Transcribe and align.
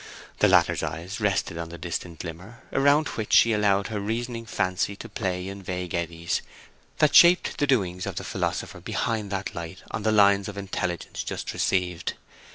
The 0.39 0.47
latter's 0.47 0.81
eyes 0.81 1.19
rested 1.19 1.59
on 1.59 1.69
the 1.69 1.77
distant 1.77 2.17
glimmer, 2.21 2.63
around 2.73 3.05
which 3.09 3.33
she 3.33 3.53
allowed 3.53 3.89
her 3.89 3.99
reasoning 3.99 4.47
fancy 4.47 4.95
to 4.95 5.07
play 5.07 5.47
in 5.47 5.61
vague 5.61 5.93
eddies 5.93 6.41
that 6.97 7.13
shaped 7.13 7.59
the 7.59 7.67
doings 7.67 8.07
of 8.07 8.15
the 8.15 8.23
philosopher 8.23 8.79
behind 8.79 9.29
that 9.31 9.53
light 9.53 9.83
on 9.91 10.01
the 10.01 10.11
lines 10.11 10.47
of 10.49 10.57
intelligence 10.57 11.23
just 11.23 11.53
received. 11.53 12.15